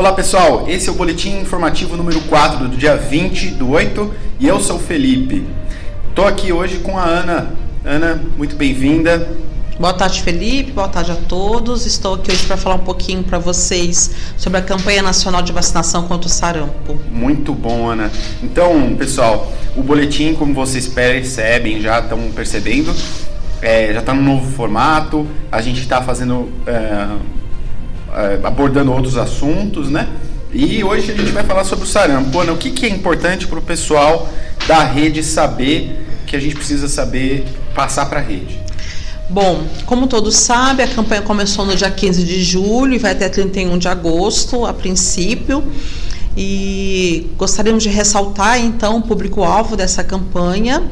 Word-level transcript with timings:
Olá 0.00 0.14
pessoal, 0.14 0.64
esse 0.66 0.88
é 0.88 0.92
o 0.92 0.94
boletim 0.94 1.40
informativo 1.40 1.94
número 1.94 2.22
4 2.22 2.68
do 2.68 2.74
dia 2.74 2.96
20 2.96 3.48
do 3.48 3.68
8 3.68 4.14
e 4.40 4.48
eu 4.48 4.58
sou 4.58 4.76
o 4.76 4.78
Felipe. 4.78 5.44
Estou 6.08 6.26
aqui 6.26 6.50
hoje 6.50 6.78
com 6.78 6.96
a 6.98 7.04
Ana. 7.04 7.52
Ana, 7.84 8.18
muito 8.34 8.56
bem-vinda. 8.56 9.28
Boa 9.78 9.92
tarde, 9.92 10.22
Felipe. 10.22 10.72
Boa 10.72 10.88
tarde 10.88 11.12
a 11.12 11.16
todos. 11.16 11.84
Estou 11.84 12.14
aqui 12.14 12.32
hoje 12.32 12.46
para 12.46 12.56
falar 12.56 12.76
um 12.76 12.84
pouquinho 12.84 13.22
para 13.22 13.38
vocês 13.38 14.10
sobre 14.38 14.58
a 14.58 14.62
campanha 14.62 15.02
nacional 15.02 15.42
de 15.42 15.52
vacinação 15.52 16.08
contra 16.08 16.28
o 16.28 16.30
sarampo. 16.30 16.98
Muito 17.10 17.52
bom, 17.52 17.90
Ana. 17.90 18.10
Então, 18.42 18.96
pessoal, 18.96 19.52
o 19.76 19.82
boletim, 19.82 20.32
como 20.32 20.54
vocês 20.54 20.86
percebem, 20.86 21.78
já 21.82 22.00
estão 22.00 22.18
percebendo, 22.34 22.90
é, 23.60 23.92
já 23.92 24.00
está 24.00 24.14
no 24.14 24.22
novo 24.22 24.50
formato. 24.50 25.26
A 25.52 25.60
gente 25.60 25.82
está 25.82 26.00
fazendo, 26.00 26.48
é, 26.66 27.06
abordando 28.42 28.92
outros 28.92 29.16
assuntos, 29.16 29.88
né? 29.88 30.08
E 30.52 30.82
hoje 30.82 31.12
a 31.12 31.14
gente 31.14 31.30
vai 31.30 31.44
falar 31.44 31.64
sobre 31.64 31.84
o 31.84 31.88
sarampo. 31.88 32.38
Ana, 32.40 32.52
o 32.52 32.56
que, 32.56 32.70
que 32.70 32.84
é 32.84 32.88
importante 32.88 33.46
para 33.46 33.58
o 33.58 33.62
pessoal 33.62 34.28
da 34.66 34.82
rede 34.82 35.22
saber 35.22 36.06
que 36.26 36.34
a 36.34 36.40
gente 36.40 36.56
precisa 36.56 36.88
saber 36.88 37.44
passar 37.74 38.06
para 38.06 38.18
a 38.18 38.22
rede? 38.22 38.58
Bom, 39.28 39.62
como 39.86 40.08
todos 40.08 40.34
sabem, 40.34 40.84
a 40.84 40.88
campanha 40.88 41.22
começou 41.22 41.64
no 41.64 41.76
dia 41.76 41.88
15 41.88 42.24
de 42.24 42.42
julho 42.42 42.94
e 42.94 42.98
vai 42.98 43.12
até 43.12 43.28
31 43.28 43.78
de 43.78 43.86
agosto, 43.86 44.66
a 44.66 44.74
princípio. 44.74 45.62
E 46.36 47.28
gostaríamos 47.36 47.82
de 47.84 47.88
ressaltar 47.88 48.58
então 48.60 48.98
o 48.98 49.02
público-alvo 49.02 49.76
dessa 49.76 50.02
campanha. 50.02 50.82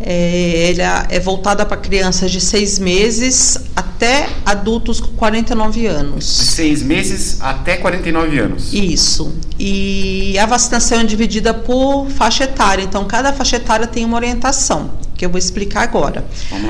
É, 0.00 0.74
ela 0.76 1.06
é 1.08 1.18
voltada 1.18 1.64
para 1.64 1.76
crianças 1.76 2.30
de 2.30 2.40
seis 2.40 2.78
meses 2.78 3.56
até 3.74 4.28
adultos 4.44 5.00
com 5.00 5.08
49 5.08 5.86
anos. 5.86 6.24
De 6.24 6.44
seis 6.44 6.82
meses 6.82 7.38
até 7.40 7.76
49 7.76 8.38
anos. 8.38 8.72
Isso. 8.72 9.32
E 9.58 10.38
a 10.38 10.44
vacinação 10.44 11.00
é 11.00 11.04
dividida 11.04 11.54
por 11.54 12.08
faixa 12.10 12.44
etária. 12.44 12.82
Então, 12.82 13.06
cada 13.06 13.32
faixa 13.32 13.56
etária 13.56 13.86
tem 13.86 14.04
uma 14.04 14.16
orientação, 14.16 14.90
que 15.16 15.24
eu 15.24 15.30
vou 15.30 15.38
explicar 15.38 15.82
agora. 15.82 16.26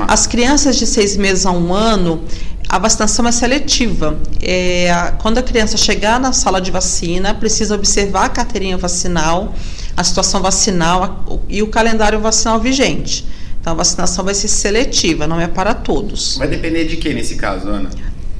As 0.07 0.25
crianças 0.25 0.77
de 0.77 0.87
seis 0.87 1.17
meses 1.17 1.45
a 1.45 1.51
um 1.51 1.73
ano, 1.73 2.23
a 2.69 2.79
vacinação 2.79 3.27
é 3.27 3.31
seletiva. 3.31 4.17
É, 4.41 5.13
quando 5.19 5.37
a 5.37 5.43
criança 5.43 5.77
chegar 5.77 6.19
na 6.19 6.31
sala 6.33 6.61
de 6.61 6.71
vacina, 6.71 7.33
precisa 7.33 7.75
observar 7.75 8.25
a 8.25 8.29
carteirinha 8.29 8.77
vacinal, 8.77 9.53
a 9.97 10.03
situação 10.03 10.41
vacinal 10.41 11.41
e 11.49 11.63
o 11.63 11.67
calendário 11.67 12.19
vacinal 12.19 12.59
vigente. 12.59 13.25
Então, 13.59 13.73
a 13.73 13.75
vacinação 13.75 14.23
vai 14.23 14.35
ser 14.35 14.47
seletiva, 14.47 15.25
não 15.25 15.41
é 15.41 15.47
para 15.47 15.73
todos. 15.73 16.37
Vai 16.37 16.47
depender 16.47 16.85
de 16.85 16.97
que 16.97 17.11
nesse 17.13 17.35
caso, 17.35 17.67
Ana? 17.67 17.89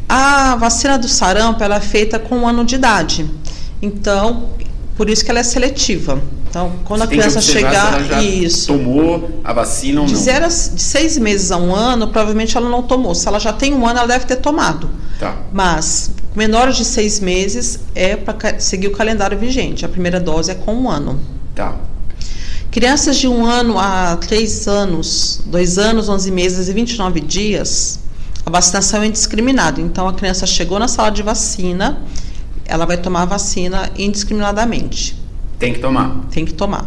A 0.08 0.56
vacina 0.56 0.98
do 0.98 1.10
sarampo 1.10 1.62
ela 1.64 1.78
é 1.78 1.82
feita 1.82 2.20
com 2.20 2.38
um 2.38 2.48
ano 2.48 2.64
de 2.64 2.76
idade. 2.76 3.30
Então, 3.82 4.52
por 4.96 5.10
isso 5.10 5.26
que 5.26 5.32
ela 5.32 5.40
é 5.40 5.44
seletiva. 5.44 6.22
Então, 6.50 6.74
quando 6.86 7.02
Você 7.02 7.06
a 7.06 7.08
criança 7.08 7.42
chegar, 7.42 7.90
se 7.90 7.96
ela 7.96 8.04
já 8.06 8.22
isso. 8.24 8.68
Tomou 8.68 9.42
a 9.44 9.52
vacina 9.52 10.02
ou 10.02 10.08
De, 10.08 10.14
não? 10.14 10.20
zero 10.22 10.46
a, 10.46 10.48
de 10.48 10.82
seis 10.82 11.18
meses 11.18 11.52
a 11.52 11.58
um 11.58 11.76
ano, 11.76 12.08
provavelmente 12.08 12.56
ela 12.56 12.70
não 12.70 12.84
tomou. 12.84 13.14
Se 13.14 13.28
ela 13.28 13.40
já 13.40 13.52
tem 13.52 13.74
um 13.74 13.86
ano, 13.86 14.00
ela 14.00 14.08
deve 14.08 14.26
ter 14.26 14.38
tomado. 14.38 14.90
Tá. 15.20 15.36
Mas 15.52 16.12
menores 16.36 16.78
de 16.78 16.86
seis 16.86 17.20
meses 17.20 17.80
é 17.94 18.16
para 18.16 18.60
seguir 18.60 18.88
o 18.88 18.92
calendário 18.92 19.38
vigente. 19.38 19.84
A 19.84 19.90
primeira 19.90 20.20
dose 20.20 20.52
é 20.52 20.56
com 20.56 20.74
um 20.74 20.90
ano. 20.90 21.20
Tá. 21.58 21.76
Crianças 22.70 23.18
de 23.18 23.28
um 23.28 23.44
ano 23.44 23.80
a 23.80 24.16
três 24.18 24.68
anos, 24.68 25.42
dois 25.48 25.80
anos, 25.80 26.08
onze 26.08 26.32
meses 26.32 26.70
e 26.70 26.74
29 26.74 27.20
dias, 27.20 28.00
a 28.46 28.52
vacinação 28.52 29.02
é 29.02 29.08
indiscriminada. 29.08 29.82
Então, 29.82 30.08
a 30.08 30.14
criança 30.14 30.46
chegou 30.46 30.78
na 30.78 30.88
sala 30.88 31.10
de 31.10 31.24
vacina, 31.24 32.00
ela 32.66 32.86
vai 32.86 32.96
tomar 32.96 33.24
a 33.24 33.26
vacina 33.26 33.90
indiscriminadamente. 33.98 35.20
Tem 35.58 35.74
que 35.74 35.80
tomar. 35.80 36.26
Tem 36.30 36.46
que 36.46 36.54
tomar. 36.54 36.86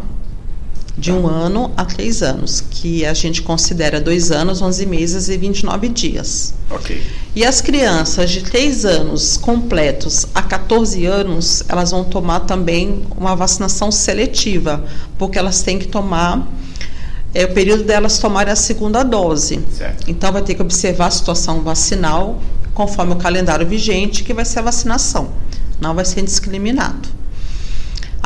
De 1.01 1.11
um 1.11 1.27
ano 1.27 1.71
a 1.75 1.83
três 1.83 2.21
anos, 2.21 2.61
que 2.61 3.03
a 3.03 3.13
gente 3.15 3.41
considera 3.41 3.99
dois 3.99 4.31
anos, 4.31 4.61
11 4.61 4.85
meses 4.85 5.29
e 5.29 5.35
29 5.35 5.89
dias. 5.89 6.53
Ok. 6.69 7.01
E 7.35 7.43
as 7.43 7.59
crianças 7.59 8.29
de 8.29 8.43
3 8.43 8.85
anos 8.85 9.35
completos 9.35 10.27
a 10.35 10.43
14 10.43 11.03
anos, 11.07 11.63
elas 11.67 11.89
vão 11.89 12.03
tomar 12.03 12.41
também 12.41 13.01
uma 13.17 13.35
vacinação 13.35 13.89
seletiva, 13.89 14.85
porque 15.17 15.39
elas 15.39 15.63
têm 15.63 15.79
que 15.79 15.87
tomar, 15.87 16.47
é 17.33 17.45
o 17.45 17.51
período 17.51 17.83
delas 17.83 18.19
tomarem 18.19 18.53
a 18.53 18.55
segunda 18.55 19.01
dose. 19.01 19.59
Certo. 19.75 20.07
Então 20.07 20.31
vai 20.31 20.43
ter 20.43 20.53
que 20.53 20.61
observar 20.61 21.07
a 21.07 21.11
situação 21.11 21.61
vacinal 21.61 22.39
conforme 22.75 23.13
o 23.13 23.17
calendário 23.17 23.65
vigente, 23.65 24.23
que 24.23 24.35
vai 24.35 24.45
ser 24.45 24.59
a 24.59 24.63
vacinação. 24.63 25.31
Não 25.79 25.95
vai 25.95 26.05
ser 26.05 26.21
indiscriminado. 26.21 27.09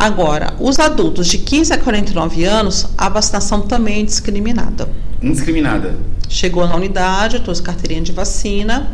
Agora, 0.05 0.53
os 0.59 0.77
adultos 0.79 1.25
de 1.25 1.39
15 1.39 1.73
a 1.73 1.79
49 1.79 2.43
anos, 2.43 2.85
a 2.95 3.09
vacinação 3.09 3.61
também 3.61 3.95
é 3.95 3.99
indiscriminada. 4.01 4.87
Indiscriminada. 5.19 5.97
Chegou 6.29 6.67
na 6.67 6.75
unidade, 6.75 7.39
trouxe 7.39 7.59
carteirinha 7.63 8.03
de 8.03 8.11
vacina, 8.11 8.87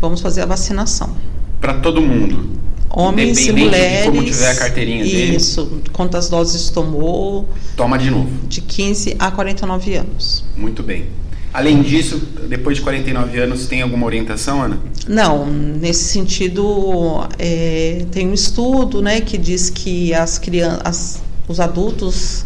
vamos 0.00 0.22
fazer 0.22 0.40
a 0.40 0.46
vacinação. 0.46 1.14
Para 1.60 1.74
todo 1.74 2.00
mundo. 2.00 2.48
Homens 2.88 3.46
e 3.46 3.52
mulheres. 3.52 4.04
de 4.06 4.10
como 4.10 4.24
tiver 4.24 4.50
a 4.50 4.54
carteirinha 4.56 5.04
dele. 5.04 5.36
Isso, 5.36 5.82
quantas 5.92 6.30
doses 6.30 6.70
tomou, 6.70 7.46
Toma 7.76 7.98
de 7.98 8.10
novo. 8.10 8.30
de 8.48 8.62
15 8.62 9.16
a 9.18 9.30
49 9.30 9.96
anos. 9.96 10.46
Muito 10.56 10.82
bem. 10.82 11.04
Além 11.52 11.82
disso, 11.82 12.20
depois 12.48 12.76
de 12.76 12.82
49 12.82 13.38
anos, 13.40 13.66
tem 13.66 13.82
alguma 13.82 14.06
orientação, 14.06 14.62
Ana? 14.62 14.78
Não, 15.08 15.46
nesse 15.46 16.04
sentido, 16.04 17.26
é, 17.38 18.04
tem 18.10 18.28
um 18.28 18.34
estudo 18.34 19.00
né, 19.00 19.20
que 19.20 19.38
diz 19.38 19.70
que 19.70 20.12
as 20.12 20.38
crianças, 20.38 21.22
os 21.48 21.58
adultos 21.58 22.44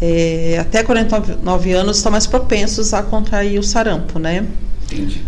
é, 0.00 0.58
até 0.60 0.82
49 0.82 1.72
anos 1.72 1.96
estão 1.96 2.12
mais 2.12 2.26
propensos 2.26 2.94
a 2.94 3.02
contrair 3.02 3.58
o 3.58 3.62
sarampo, 3.62 4.18
né? 4.18 4.46
Entendi. 4.84 5.22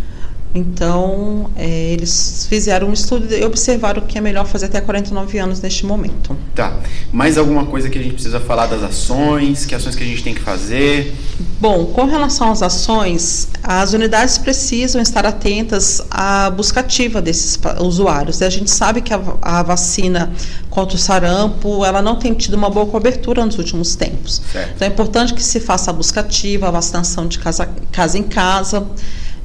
Então, 0.55 1.51
é, 1.55 1.93
eles 1.93 2.47
fizeram 2.49 2.89
um 2.89 2.93
estudo 2.93 3.33
e 3.33 3.45
observaram 3.45 4.03
que 4.03 4.19
é 4.19 4.21
melhor 4.21 4.47
fazer 4.47 4.67
até 4.67 4.81
49 4.81 5.39
anos 5.39 5.61
neste 5.61 5.87
momento. 5.87 6.37
Tá. 6.55 6.77
Mais 7.13 7.39
alguma 7.39 7.67
coisa 7.67 7.89
que 7.89 7.99
a 7.99 8.03
gente 8.03 8.15
precisa 8.15 8.41
falar 8.41 8.67
das 8.67 8.83
ações? 8.83 9.65
Que 9.65 9.75
ações 9.75 9.95
que 9.95 10.03
a 10.03 10.07
gente 10.07 10.25
tem 10.25 10.35
que 10.35 10.41
fazer? 10.41 11.15
Bom, 11.61 11.87
com 11.87 12.05
relação 12.05 12.51
às 12.51 12.63
ações, 12.63 13.49
as 13.63 13.93
unidades 13.93 14.39
precisam 14.39 15.01
estar 15.01 15.25
atentas 15.25 16.03
à 16.11 16.51
busca 16.51 16.81
ativa 16.81 17.23
desses 17.23 17.59
usuários. 17.81 18.43
A 18.43 18.51
gente 18.51 18.71
sabe 18.71 19.03
que 19.03 19.15
a, 19.15 19.21
a 19.41 19.63
vacina 19.63 20.33
contra 20.69 20.97
o 20.97 20.99
sarampo, 20.99 21.85
ela 21.85 22.03
não 22.03 22.17
tem 22.17 22.35
tido 22.35 22.55
uma 22.55 22.71
boa 22.71 22.87
cobertura 22.87 23.45
nos 23.45 23.59
últimos 23.59 23.95
tempos. 23.95 24.43
Certo. 24.53 24.73
Então 24.75 24.89
é 24.89 24.91
importante 24.91 25.33
que 25.33 25.43
se 25.43 25.61
faça 25.61 25.91
a 25.91 25.95
busca 25.95 26.21
ativa, 26.21 26.69
a 26.69 26.71
vacinação 26.71 27.27
de 27.27 27.39
casa, 27.39 27.69
casa 27.93 28.19
em 28.19 28.23
casa, 28.23 28.87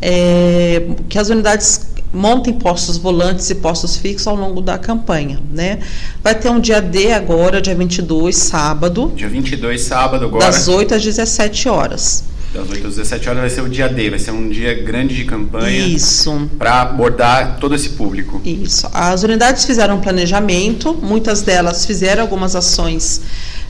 é, 0.01 0.87
que 1.09 1.17
as 1.17 1.29
unidades 1.29 1.87
montem 2.13 2.53
postos 2.53 2.97
volantes 2.97 3.49
e 3.49 3.55
postos 3.55 3.97
fixos 3.97 4.27
ao 4.27 4.35
longo 4.35 4.61
da 4.61 4.77
campanha, 4.77 5.39
né? 5.51 5.79
Vai 6.23 6.33
ter 6.33 6.49
um 6.49 6.59
dia 6.59 6.81
D 6.81 7.11
agora, 7.11 7.61
dia 7.61 7.75
22, 7.75 8.35
sábado, 8.35 9.11
Dia 9.15 9.27
22, 9.27 9.81
sábado 9.81 10.25
agora. 10.25 10.45
das 10.45 10.67
8 10.67 10.95
às 10.95 11.03
17 11.03 11.67
horas. 11.67 12.23
Das 12.53 12.69
8 12.69 12.87
às 12.87 12.95
17 12.95 13.29
horas 13.29 13.41
vai 13.41 13.49
ser 13.49 13.61
o 13.61 13.67
dia 13.69 13.89
D, 13.89 14.09
vai 14.09 14.19
ser 14.19 14.31
um 14.31 14.47
dia 14.47 14.73
grande 14.81 15.13
de 15.13 15.25
campanha 15.25 15.85
Isso. 15.87 16.49
para 16.57 16.83
abordar 16.83 17.57
todo 17.59 17.75
esse 17.75 17.89
público. 17.89 18.41
Isso. 18.45 18.87
As 18.93 19.23
unidades 19.23 19.65
fizeram 19.65 19.97
um 19.97 20.01
planejamento, 20.01 20.93
muitas 20.93 21.41
delas 21.41 21.85
fizeram 21.85 22.21
algumas 22.21 22.55
ações 22.55 23.21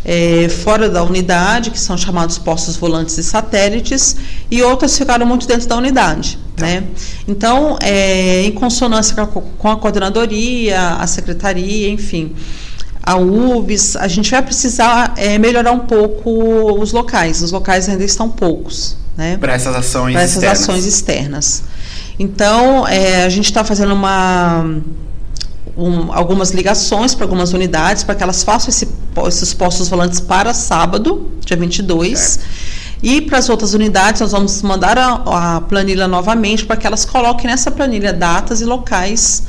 eh, 0.05 0.47
fora 0.47 0.87
da 0.87 1.03
unidade, 1.03 1.71
que 1.71 1.79
são 1.79 1.97
chamados 1.97 2.37
postos 2.37 2.75
volantes 2.75 3.17
e 3.17 3.23
satélites, 3.23 4.15
e 4.51 4.61
outras 4.61 4.97
ficaram 4.97 5.25
muito 5.25 5.47
dentro 5.47 5.67
da 5.67 5.75
unidade. 5.75 6.37
Né? 6.57 6.83
Então, 7.27 7.77
eh, 7.81 8.43
em 8.43 8.51
consonância 8.51 9.15
com 9.25 9.67
a, 9.69 9.75
coordenadoria, 9.75 10.79
a 10.91 11.07
secretaria, 11.07 11.89
enfim, 11.89 12.33
a 13.01 13.17
UBS, 13.17 13.95
a 13.97 14.07
gente 14.07 14.31
vai 14.31 14.41
precisar 14.41 15.13
eh, 15.17 15.37
melhorar 15.37 15.71
um 15.71 15.79
pouco 15.79 16.79
os 16.79 16.91
locais. 16.91 17.41
Os 17.41 17.51
locais 17.51 17.89
ainda 17.89 18.03
estão 18.03 18.29
poucos. 18.29 18.97
Né? 19.17 19.37
Para 19.37 19.53
essas 19.53 19.75
ações 19.75 20.13
para 20.13 20.23
essas 20.23 20.35
externas. 20.35 20.61
ações 20.61 20.85
externas. 20.85 21.63
Então, 22.17 22.87
é, 22.87 23.23
a 23.23 23.29
gente 23.29 23.45
está 23.45 23.63
fazendo 23.63 23.93
uma, 23.93 24.79
um- 25.77 26.11
algumas 26.13 26.51
ligações 26.51 27.13
para 27.13 27.25
algumas 27.25 27.53
unidades 27.53 28.03
para 28.03 28.15
que 28.15 28.23
elas 28.23 28.43
façam 28.43 28.69
esse 28.69 28.87
esses 29.27 29.53
postos 29.53 29.87
volantes 29.87 30.19
para 30.19 30.53
sábado, 30.53 31.31
dia 31.45 31.55
22. 31.55 32.19
Certo. 32.19 32.45
E 33.01 33.21
para 33.21 33.37
as 33.37 33.47
outras 33.49 33.73
unidades, 33.73 34.19
nós 34.19 34.31
vamos 34.31 34.61
mandar 34.61 34.97
a, 34.97 35.55
a 35.57 35.61
planilha 35.61 36.07
novamente 36.07 36.65
para 36.65 36.75
que 36.75 36.85
elas 36.85 37.05
coloquem 37.05 37.49
nessa 37.49 37.71
planilha 37.71 38.11
datas 38.11 38.59
e 38.61 38.65
locais 38.65 39.43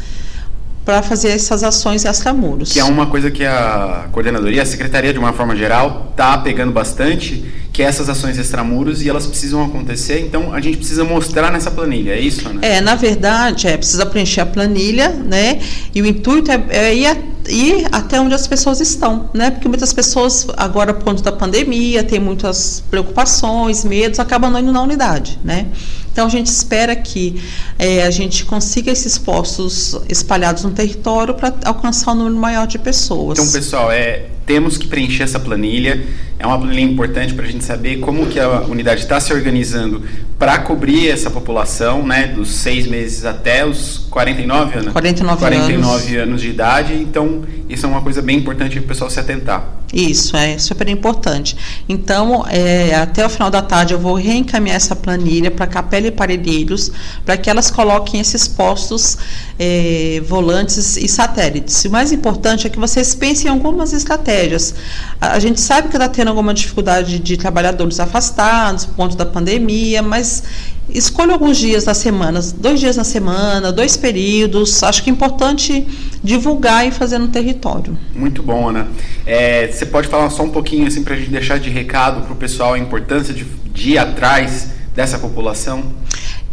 para 0.85 1.03
fazer 1.03 1.31
essas 1.31 1.65
ações 1.65 2.05
extramuros. 2.05 2.73
Que 2.73 2.79
é 2.79 2.85
uma 2.85 3.07
coisa 3.07 3.29
que 3.29 3.45
a 3.45 4.07
coordenadoria, 4.13 4.63
a 4.63 4.67
secretaria 4.67 5.13
de 5.13 5.19
uma 5.19 5.33
forma 5.33 5.57
geral, 5.57 6.13
tá 6.17 6.39
pegando 6.39 6.71
bastante, 6.71 7.45
que 7.77 7.83
é 7.83 7.85
essas 7.85 8.09
ações 8.09 8.39
extramuros 8.39 9.03
e 9.03 9.09
elas 9.11 9.27
precisam 9.27 9.63
acontecer, 9.63 10.21
então 10.21 10.55
a 10.55 10.63
gente 10.63 10.79
precisa 10.79 11.05
mostrar 11.05 11.53
nessa 11.53 11.71
planilha, 11.71 12.13
é 12.13 12.19
isso, 12.19 12.49
né? 12.49 12.61
É, 12.63 12.81
na 12.81 12.95
verdade, 12.95 13.67
é, 13.67 13.77
precisa 13.77 14.07
preencher 14.07 14.41
a 14.41 14.47
planilha, 14.47 15.11
né? 15.11 15.61
E 15.95 16.01
o 16.01 16.07
intuito 16.07 16.51
é, 16.51 16.65
é 16.71 16.95
ir 16.95 17.07
e 17.51 17.85
até 17.93 18.19
onde 18.19 18.35
as 18.35 18.47
pessoas 18.47 18.81
estão, 18.81 19.29
né? 19.35 19.51
Porque 19.51 19.69
muitas 19.69 19.93
pessoas, 19.93 20.47
agora 20.57 20.95
por 20.95 21.05
conta 21.05 21.23
da 21.23 21.31
pandemia, 21.31 22.03
tem 22.03 22.19
muitas 22.19 22.83
preocupações, 22.91 23.85
medos, 23.85 24.19
acabam 24.19 24.51
não 24.51 24.59
indo 24.59 24.73
na 24.73 24.83
unidade, 24.83 25.39
né? 25.45 25.67
Então 26.11 26.27
a 26.27 26.31
gente 26.31 26.47
espera 26.47 26.97
que 26.97 27.43
é, 27.79 28.05
a 28.05 28.11
gente 28.11 28.47
consiga 28.47 28.91
esses 28.91 29.19
postos 29.19 30.01
espalhados 30.09 30.65
no 30.65 30.71
território 30.71 31.35
para 31.35 31.55
alcançar 31.67 32.13
um 32.13 32.15
número 32.15 32.37
maior 32.37 32.67
de 32.67 32.79
pessoas. 32.79 33.39
Então, 33.39 33.53
pessoal, 33.53 33.93
é, 33.93 34.25
temos 34.47 34.79
que 34.79 34.87
preencher 34.87 35.25
essa 35.25 35.39
planilha. 35.39 36.03
É 36.39 36.47
uma 36.47 36.59
planilha 36.59 36.81
importante 36.81 37.33
para 37.35 37.45
a 37.45 37.49
gente 37.49 37.65
saber 37.65 37.99
como 38.01 38.27
que 38.27 38.39
a 38.39 38.61
unidade 38.63 39.01
está 39.01 39.19
se 39.19 39.33
organizando 39.33 40.03
para 40.39 40.59
cobrir 40.59 41.09
essa 41.09 41.31
população, 41.31 42.07
né, 42.07 42.27
dos 42.27 42.51
seis 42.51 42.87
meses 42.87 43.25
até 43.25 43.65
os 43.65 44.07
49 44.11 44.79
anos. 44.79 44.93
49, 44.93 45.39
49 45.39 46.17
anos. 46.17 46.29
anos 46.29 46.43
de 46.43 46.49
idade. 46.51 46.95
Então, 46.95 47.43
isso 47.69 47.87
é 47.87 47.89
uma 47.89 48.03
coisa 48.03 48.21
bem 48.21 48.39
importante 48.39 48.77
para 48.79 48.85
o 48.85 48.89
pessoal 48.89 49.09
se 49.09 49.19
atentar. 49.19 49.76
Isso, 49.93 50.37
é 50.37 50.59
super 50.59 50.89
importante. 50.89 51.57
Então, 51.89 52.45
é, 52.49 52.95
até 52.95 53.25
o 53.25 53.29
final 53.29 53.51
da 53.51 53.63
tarde 53.63 53.95
eu 53.95 54.01
vou 54.01 54.15
reencaminhar 54.15 54.77
essa 54.77 54.97
planilha 54.97 55.51
para 55.51 55.67
Capela 55.67 56.09
e 56.09 56.11
Parelheiros, 56.11 56.91
para 57.25 57.37
que 57.37 57.49
elas 57.49 57.71
coloquem 57.71 58.21
esses 58.21 58.49
postos 58.49 59.17
é, 59.59 60.21
volantes 60.27 60.97
e 60.97 61.07
satélites. 61.07 61.85
O 61.85 61.91
mais 61.91 62.11
importante 62.11 62.67
é 62.67 62.71
que 62.71 62.79
vocês 62.79 63.15
pensem 63.15 63.47
em 63.47 63.51
algumas 63.51 63.93
estratégias. 63.93 64.75
A, 65.21 65.33
a 65.33 65.39
gente 65.39 65.61
sabe 65.61 65.89
que 65.89 65.97
está 65.97 66.09
tendo 66.09 66.29
alguma 66.29 66.53
dificuldade 66.53 67.21
de 67.21 67.37
trabalhadores 67.37 68.01
afastados 68.01 68.87
por 68.87 68.97
conta 68.97 69.17
da 69.17 69.27
pandemia, 69.27 70.03
mas 70.03 70.43
escolha 70.89 71.33
alguns 71.33 71.57
dias 71.57 71.85
da 71.85 71.95
semana, 71.95 72.41
dois 72.57 72.81
dias 72.81 72.97
na 72.97 73.05
semana, 73.05 73.73
dois 73.73 73.97
períodos. 73.97 74.83
Acho 74.83 75.03
que 75.03 75.11
é 75.11 75.13
importante 75.13 75.87
divulgar 76.23 76.87
e 76.87 76.91
fazer 76.91 77.19
no 77.19 77.29
território. 77.29 77.99
Muito 78.15 78.43
bom, 78.43 78.69
Ana. 78.69 78.89
É, 79.25 79.69
você 79.69 79.87
pode 79.87 80.09
falar 80.09 80.31
só 80.31 80.43
um 80.43 80.51
pouquinho 80.51 80.87
assim 80.87 81.03
para 81.03 81.15
a 81.15 81.17
gente 81.17 81.31
deixar 81.31 81.59
de 81.59 81.71
recado 81.71 82.23
para 82.23 82.33
o 82.33 82.37
pessoal 82.37 82.75
a 82.75 82.79
importância 82.79 83.35
de, 83.35 83.45
de 83.73 83.91
ir 83.91 83.99
atrás 83.99 84.69
dessa 84.95 85.19
população? 85.19 85.85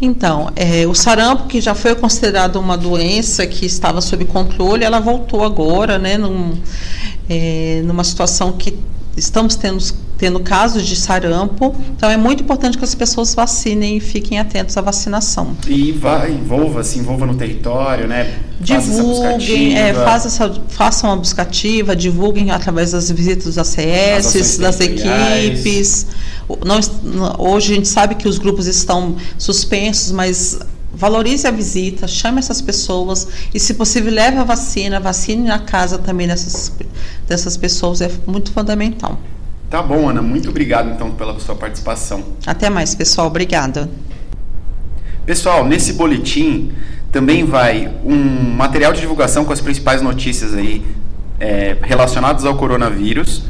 Então, 0.00 0.50
é, 0.56 0.86
o 0.86 0.94
sarampo, 0.94 1.46
que 1.46 1.60
já 1.60 1.74
foi 1.74 1.94
considerado 1.94 2.56
uma 2.56 2.76
doença 2.76 3.46
que 3.46 3.64
estava 3.64 4.00
sob 4.00 4.24
controle, 4.24 4.84
ela 4.84 5.00
voltou 5.00 5.44
agora, 5.44 5.98
né, 5.98 6.18
num, 6.18 6.58
é, 7.28 7.80
numa 7.84 8.02
situação 8.02 8.52
que 8.52 8.76
estamos 9.16 9.54
tendo, 9.54 9.82
tendo 10.24 10.40
casos 10.40 10.86
de 10.86 10.96
sarampo, 10.96 11.76
então 11.94 12.08
é 12.08 12.16
muito 12.16 12.42
importante 12.42 12.78
que 12.78 12.84
as 12.84 12.94
pessoas 12.94 13.34
vacinem 13.34 13.98
e 13.98 14.00
fiquem 14.00 14.38
atentos 14.38 14.74
à 14.74 14.80
vacinação. 14.80 15.54
E 15.68 15.92
vá, 15.92 16.26
envolva, 16.26 16.82
se 16.82 16.98
envolva 16.98 17.26
no 17.26 17.34
território, 17.34 18.08
né? 18.08 18.38
Divulguem, 18.58 19.76
é, 19.76 19.92
faça 19.92 20.28
essa, 20.28 20.50
façam 20.70 21.10
uma 21.10 21.16
buscativa, 21.18 21.94
divulguem 21.94 22.50
através 22.50 22.92
das 22.92 23.10
visitas 23.10 23.44
dos 23.44 23.58
ACS, 23.58 24.56
das 24.56 24.80
equipes. 24.80 26.06
Não, 26.64 26.80
hoje 27.38 27.72
a 27.72 27.76
gente 27.76 27.88
sabe 27.88 28.14
que 28.14 28.26
os 28.26 28.38
grupos 28.38 28.66
estão 28.66 29.16
suspensos, 29.36 30.10
mas 30.10 30.58
valorize 30.90 31.46
a 31.46 31.50
visita, 31.50 32.08
chame 32.08 32.38
essas 32.38 32.62
pessoas 32.62 33.28
e, 33.52 33.60
se 33.60 33.74
possível, 33.74 34.10
leve 34.10 34.38
a 34.38 34.44
vacina, 34.44 34.98
vacine 34.98 35.46
na 35.46 35.58
casa 35.58 35.98
também 35.98 36.26
dessas, 36.26 36.72
dessas 37.28 37.58
pessoas, 37.58 38.00
é 38.00 38.10
muito 38.26 38.52
fundamental. 38.52 39.20
Tá 39.74 39.82
bom, 39.82 40.08
Ana, 40.08 40.22
muito 40.22 40.50
obrigado 40.50 40.88
então 40.88 41.10
pela 41.10 41.36
sua 41.40 41.56
participação. 41.56 42.22
Até 42.46 42.70
mais, 42.70 42.94
pessoal, 42.94 43.26
obrigada. 43.26 43.90
Pessoal, 45.26 45.66
nesse 45.66 45.94
boletim 45.94 46.70
também 47.10 47.44
vai 47.44 47.92
um 48.04 48.54
material 48.54 48.92
de 48.92 49.00
divulgação 49.00 49.44
com 49.44 49.52
as 49.52 49.60
principais 49.60 50.00
notícias 50.00 50.54
aí 50.54 50.86
é, 51.40 51.76
relacionadas 51.82 52.44
ao 52.44 52.56
coronavírus 52.56 53.46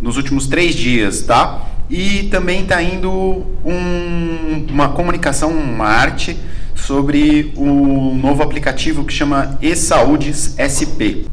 nos 0.00 0.16
últimos 0.16 0.46
três 0.46 0.76
dias, 0.76 1.22
tá? 1.22 1.66
E 1.90 2.28
também 2.30 2.62
está 2.62 2.80
indo 2.80 3.44
um, 3.64 4.64
uma 4.70 4.90
comunicação, 4.90 5.50
uma 5.50 5.86
arte 5.86 6.38
sobre 6.76 7.52
o 7.56 8.14
novo 8.14 8.44
aplicativo 8.44 9.04
que 9.04 9.12
chama 9.12 9.58
eSaúdes 9.60 10.54
SP. 10.54 11.26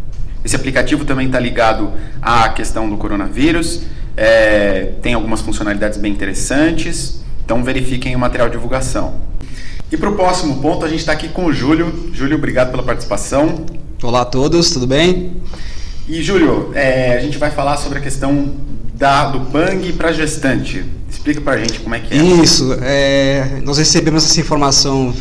Esse 0.44 0.56
aplicativo 0.56 1.06
também 1.06 1.27
está 1.27 1.39
ligado 1.39 1.92
à 2.19 2.50
questão 2.50 2.89
do 2.89 2.98
coronavírus, 2.98 3.83
é, 4.18 4.92
tem 5.02 5.14
algumas 5.14 5.42
funcionalidades 5.42 5.98
bem 5.98 6.12
interessantes, 6.12 7.22
então 7.44 7.64
verifiquem 7.64 8.16
o 8.16 8.20
material 8.20 8.50
de 8.50 8.56
divulgação. 8.56 9.16
E 9.92 9.98
para 9.98 10.10
o 10.10 10.16
próximo 10.16 10.62
ponto, 10.62 10.86
a 10.86 10.90
gente 10.90 11.00
está 11.00 11.12
aqui 11.12 11.30
com 11.30 11.46
o 11.46 11.54
Júlio. 11.54 12.10
Júlio, 12.14 12.38
obrigado 12.38 12.72
pela 12.72 12.84
participação. 12.84 13.66
Olá 14.02 14.22
a 14.22 14.26
todos, 14.26 14.72
tudo 14.72 14.88
bem? 14.88 15.34
E 16.08 16.22
Júlio, 16.22 16.72
é, 16.74 17.18
a 17.18 17.20
gente 17.22 17.38
vai 17.38 17.52
falar 17.52 17.78
sobre 17.78 18.00
a 18.00 18.02
questão 18.02 18.56
da, 18.94 19.30
do 19.30 19.42
PANG 19.52 19.94
para 19.94 20.12
gestante. 20.12 20.84
Explica 21.10 21.42
para 21.42 21.54
a 21.54 21.58
gente 21.58 21.80
como 21.80 21.96
é 21.96 22.00
que 22.00 22.14
é. 22.14 22.18
Isso, 22.18 22.78
é, 22.82 23.62
nós 23.64 23.78
recebemos 23.78 24.26
essa 24.26 24.40
informação 24.40 25.14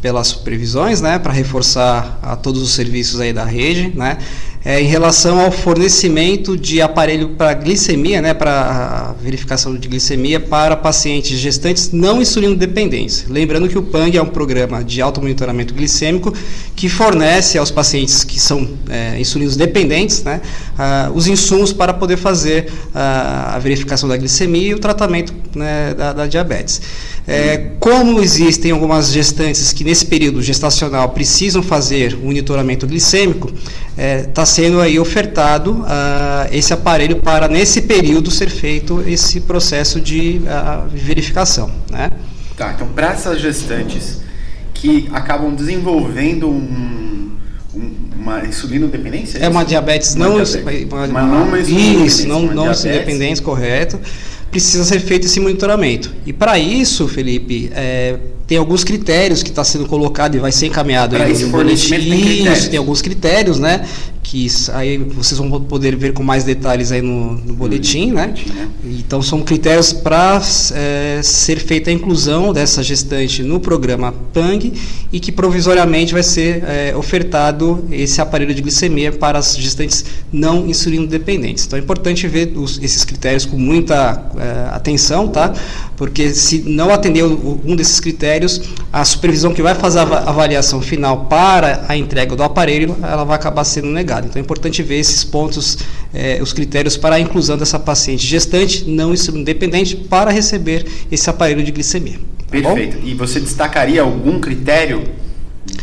pelas 0.00 0.28
supervisões, 0.28 1.00
né, 1.00 1.18
para 1.18 1.32
reforçar 1.32 2.18
a 2.20 2.34
todos 2.34 2.60
os 2.60 2.72
serviços 2.72 3.20
aí 3.20 3.32
da 3.32 3.44
rede, 3.44 3.92
né, 3.94 4.18
é, 4.64 4.80
em 4.80 4.86
relação 4.86 5.40
ao 5.40 5.50
fornecimento 5.50 6.56
de 6.56 6.80
aparelho 6.80 7.30
para 7.30 7.52
glicemia, 7.54 8.22
né, 8.22 8.32
para 8.32 9.14
verificação 9.20 9.74
de 9.76 9.88
glicemia 9.88 10.38
para 10.38 10.76
pacientes 10.76 11.38
gestantes 11.38 11.90
não 11.92 12.22
insulino 12.22 12.54
dependentes. 12.54 13.24
Lembrando 13.28 13.68
que 13.68 13.76
o 13.76 13.82
PANG 13.82 14.16
é 14.16 14.22
um 14.22 14.26
programa 14.26 14.84
de 14.84 15.00
automonitoramento 15.02 15.74
glicêmico 15.74 16.32
que 16.76 16.88
fornece 16.88 17.58
aos 17.58 17.70
pacientes 17.70 18.24
que 18.24 18.38
são 18.38 18.68
é, 18.88 19.18
insulinos 19.18 19.56
dependentes 19.56 20.22
né, 20.22 20.40
os 21.14 21.26
insumos 21.26 21.72
para 21.72 21.92
poder 21.92 22.16
fazer 22.16 22.70
a 22.94 23.58
verificação 23.60 24.08
da 24.08 24.16
glicemia 24.16 24.68
e 24.68 24.74
o 24.74 24.78
tratamento 24.78 25.34
né, 25.54 25.94
da, 25.94 26.12
da, 26.12 26.26
diabetes. 26.26 26.80
É, 27.26 27.70
como 27.78 28.20
existem 28.20 28.72
algumas 28.72 29.12
gestantes 29.12 29.72
que 29.72 29.84
nesse 29.84 30.06
período 30.06 30.42
gestacional 30.42 31.10
precisam 31.10 31.62
fazer 31.62 32.14
o 32.14 32.26
monitoramento 32.26 32.86
glicêmico, 32.86 33.52
está 33.96 34.42
é, 34.42 34.46
sendo 34.52 34.80
aí 34.80 34.98
ofertado 34.98 35.72
uh, 35.72 36.48
esse 36.52 36.72
aparelho 36.74 37.16
para 37.16 37.48
nesse 37.48 37.82
período 37.82 38.30
ser 38.30 38.50
feito 38.50 39.02
esse 39.06 39.40
processo 39.40 40.00
de 40.00 40.42
uh, 40.42 40.88
verificação, 40.88 41.70
né? 41.90 42.10
Tá, 42.56 42.72
então 42.74 42.88
para 42.88 43.12
essas 43.12 43.40
gestantes 43.40 44.20
que 44.74 45.08
acabam 45.12 45.54
desenvolvendo 45.54 46.50
um, 46.50 47.30
um, 47.74 47.94
uma 48.20 48.44
insulinodependência? 48.44 49.38
É, 49.38 49.44
é 49.44 49.48
uma 49.48 49.64
diabetes 49.64 50.14
uma 50.14 50.28
não, 50.28 50.42
diabetes. 50.42 50.92
Uma, 50.92 51.06
uma, 51.06 51.22
não, 51.22 51.56
isso, 51.56 52.28
não, 52.28 52.42
não 52.42 52.70
independente, 52.70 53.40
correto. 53.40 53.98
Precisa 54.50 54.84
ser 54.84 55.00
feito 55.00 55.24
esse 55.24 55.40
monitoramento. 55.40 56.14
E 56.26 56.32
para 56.32 56.58
isso, 56.58 57.08
Felipe, 57.08 57.70
é, 57.74 58.18
tem 58.52 58.58
alguns 58.58 58.84
critérios 58.84 59.42
que 59.42 59.48
está 59.48 59.64
sendo 59.64 59.86
colocado 59.86 60.34
e 60.34 60.38
vai 60.38 60.52
ser 60.52 60.66
encaminhado 60.66 61.16
aí 61.16 61.38
no 61.38 61.48
boletim. 61.48 61.88
Tem, 61.88 62.68
tem 62.68 62.78
alguns 62.78 63.00
critérios, 63.00 63.58
né? 63.58 63.88
que 64.32 64.46
aí 64.72 64.96
vocês 64.96 65.38
vão 65.38 65.60
poder 65.60 65.94
ver 65.94 66.14
com 66.14 66.22
mais 66.22 66.42
detalhes 66.42 66.90
aí 66.90 67.02
no, 67.02 67.34
no 67.34 67.52
boletim, 67.52 68.12
né? 68.12 68.32
né? 68.54 68.68
Então 68.82 69.20
são 69.20 69.42
critérios 69.42 69.92
para 69.92 70.40
é, 70.74 71.20
ser 71.22 71.58
feita 71.58 71.90
a 71.90 71.92
inclusão 71.92 72.50
dessa 72.50 72.82
gestante 72.82 73.42
no 73.42 73.60
programa 73.60 74.10
PANG 74.32 74.72
e 75.12 75.20
que 75.20 75.30
provisoriamente 75.30 76.14
vai 76.14 76.22
ser 76.22 76.64
é, 76.64 76.96
ofertado 76.96 77.84
esse 77.90 78.22
aparelho 78.22 78.54
de 78.54 78.62
glicemia 78.62 79.12
para 79.12 79.38
as 79.38 79.54
gestantes 79.54 80.02
não 80.32 80.66
insulino 80.66 81.06
dependentes. 81.06 81.66
Então 81.66 81.78
é 81.78 81.82
importante 81.82 82.26
ver 82.26 82.56
os, 82.56 82.80
esses 82.82 83.04
critérios 83.04 83.44
com 83.44 83.58
muita 83.58 84.30
é, 84.38 84.74
atenção, 84.74 85.28
tá? 85.28 85.52
Porque 85.94 86.30
se 86.30 86.62
não 86.66 86.90
atender 86.90 87.22
um 87.22 87.76
desses 87.76 88.00
critérios, 88.00 88.41
a 88.92 89.04
supervisão 89.04 89.52
que 89.52 89.62
vai 89.62 89.74
fazer 89.74 90.00
a 90.00 90.02
avaliação 90.02 90.80
final 90.80 91.26
para 91.26 91.84
a 91.88 91.96
entrega 91.96 92.34
do 92.36 92.42
aparelho, 92.42 92.96
ela 93.02 93.24
vai 93.24 93.36
acabar 93.36 93.64
sendo 93.64 93.88
negada. 93.88 94.26
Então 94.26 94.40
é 94.40 94.42
importante 94.42 94.82
ver 94.82 94.98
esses 94.98 95.24
pontos, 95.24 95.78
eh, 96.12 96.38
os 96.42 96.52
critérios 96.52 96.96
para 96.96 97.16
a 97.16 97.20
inclusão 97.20 97.56
dessa 97.56 97.78
paciente 97.78 98.26
gestante 98.26 98.88
não 98.88 99.14
independente 99.14 99.96
para 99.96 100.30
receber 100.30 100.86
esse 101.10 101.28
aparelho 101.28 101.62
de 101.62 101.72
glicemia. 101.72 102.18
Tá 102.38 102.44
Perfeito. 102.50 102.98
E 103.02 103.14
você 103.14 103.40
destacaria 103.40 104.02
algum 104.02 104.38
critério 104.38 105.04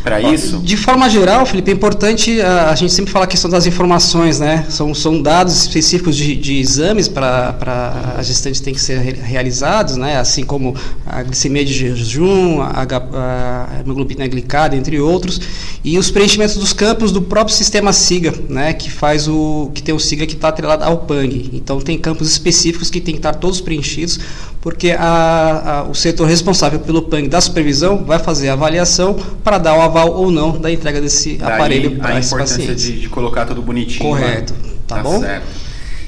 para 0.02 0.20
isso? 0.20 0.58
De 0.58 0.76
forma 0.76 1.08
geral, 1.08 1.44
Felipe, 1.44 1.70
é 1.70 1.74
importante 1.74 2.40
a, 2.40 2.70
a, 2.70 2.74
gente 2.74 2.92
sempre 2.92 3.12
falar 3.12 3.24
a 3.24 3.28
questão 3.28 3.50
das 3.50 3.66
informações, 3.66 4.40
né? 4.40 4.66
São, 4.68 4.94
são 4.94 5.20
dados 5.20 5.56
específicos 5.56 6.16
de, 6.16 6.36
de 6.36 6.58
exames 6.58 7.08
para 7.08 8.14
as 8.16 8.26
gestantes 8.26 8.60
têm 8.60 8.72
que 8.72 8.80
ser 8.80 8.98
realizados, 8.98 9.96
né? 9.96 10.18
Assim 10.18 10.44
como 10.44 10.74
a 11.06 11.22
glicemia 11.22 11.64
de 11.64 11.72
jejum, 11.72 12.60
a, 12.60 12.86
a 13.14 13.80
hemoglobina 13.80 14.26
glicada, 14.26 14.74
entre 14.74 14.98
outros, 15.00 15.40
e 15.84 15.98
os 15.98 16.10
preenchimentos 16.10 16.56
dos 16.56 16.72
campos 16.72 17.12
do 17.12 17.22
próprio 17.22 17.54
sistema 17.54 17.92
SIGA, 17.92 18.34
né? 18.48 18.72
Que 18.72 18.90
faz 18.90 19.28
o 19.28 19.70
que 19.74 19.82
tem 19.82 19.94
o 19.94 20.00
SIGA 20.00 20.26
que 20.26 20.34
está 20.34 20.48
atrelado 20.48 20.84
ao 20.84 20.98
PANG. 20.98 21.50
Então 21.52 21.80
tem 21.80 21.98
campos 21.98 22.30
específicos 22.30 22.90
que 22.90 23.00
tem 23.00 23.14
que 23.14 23.18
estar 23.18 23.34
todos 23.34 23.60
preenchidos 23.60 24.18
porque 24.60 24.90
a, 24.90 25.80
a, 25.80 25.82
o 25.84 25.94
setor 25.94 26.28
responsável 26.28 26.78
pelo 26.80 27.02
PANG 27.02 27.28
da 27.28 27.40
supervisão 27.40 28.04
vai 28.04 28.18
fazer 28.18 28.50
a 28.50 28.52
avaliação 28.52 29.16
para 29.42 29.58
dar 29.58 29.74
o 29.80 29.82
aval 29.84 30.12
ou 30.12 30.30
não 30.30 30.58
da 30.58 30.70
entrega 30.70 31.00
desse 31.00 31.34
Daí 31.34 31.52
aparelho 31.52 31.96
para 31.96 32.18
esses 32.18 32.32
pacientes. 32.32 32.82
De, 32.82 33.00
de 33.00 33.08
colocar 33.08 33.46
tudo 33.46 33.62
bonitinho. 33.62 34.10
Correto, 34.10 34.54
tá, 34.86 34.96
tá 34.96 35.02
bom? 35.02 35.20
Certo. 35.20 35.46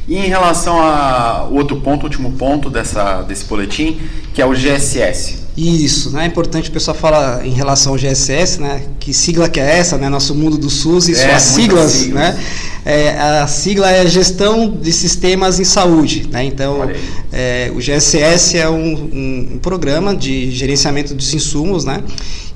E 0.07 0.17
em 0.17 0.29
relação 0.29 0.81
a 0.81 1.47
outro 1.51 1.77
ponto, 1.77 2.05
último 2.05 2.33
ponto 2.33 2.69
dessa, 2.69 3.23
desse 3.23 3.45
boletim, 3.45 4.01
que 4.35 4.43
é 4.43 4.47
o 4.47 4.53
GSS. 4.53 5.43
Isso, 5.57 6.11
né? 6.11 6.25
É 6.25 6.27
importante 6.27 6.71
o 6.71 6.73
pessoal 6.73 6.97
falar 6.97 7.47
em 7.47 7.53
relação 7.53 7.93
ao 7.93 7.99
GSS, 7.99 8.61
né? 8.61 8.83
Que 8.99 9.13
sigla 9.13 9.49
que 9.49 9.61
é 9.61 9.79
essa, 9.79 9.99
né? 9.99 10.09
Nosso 10.09 10.35
mundo 10.35 10.57
do 10.57 10.71
SUS 10.71 11.09
e 11.09 11.13
é, 11.13 11.15
suas 11.15 11.43
siglas, 11.43 11.91
siglas, 11.93 12.35
né? 12.35 12.45
É, 12.85 13.11
a 13.11 13.47
sigla 13.47 13.91
é 13.91 14.07
Gestão 14.07 14.69
de 14.69 14.93
Sistemas 14.93 15.61
em 15.61 15.65
Saúde, 15.65 16.29
né? 16.31 16.45
Então, 16.45 16.91
é, 17.33 17.71
o 17.75 17.79
GSS 17.79 18.59
é 18.59 18.69
um, 18.69 19.55
um, 19.55 19.59
programa 19.63 20.15
de 20.17 20.51
gerenciamento 20.51 21.15
dos 21.15 21.33
insumos, 21.33 21.85
né? 21.85 22.03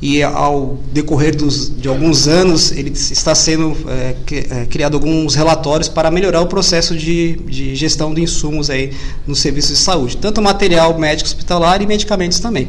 E 0.03 0.23
ao 0.23 0.79
decorrer 0.93 1.35
dos, 1.35 1.75
de 1.75 1.89
alguns 1.89 2.29
anos, 2.29 2.71
ele 2.73 2.91
está 2.91 3.35
sendo 3.35 3.75
é, 3.89 4.15
é, 4.31 4.67
criado 4.67 4.95
alguns 4.95 5.35
relatórios 5.35 5.89
para 5.89 6.11
melhorar 6.11 6.43
o 6.43 6.47
processo 6.47 6.95
de, 6.95 7.37
de 7.47 7.75
gestão 7.75 8.13
de 8.13 8.21
insumos 8.21 8.69
aí 8.69 8.91
nos 9.27 9.39
serviços 9.39 9.79
de 9.79 9.85
saúde, 9.85 10.17
tanto 10.19 10.43
material 10.43 10.99
médico 10.99 11.29
hospitalar 11.29 11.81
e 11.81 11.87
medicamentos 11.87 12.41
também. 12.41 12.69